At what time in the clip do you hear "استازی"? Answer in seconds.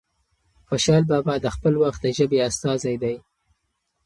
2.49-2.95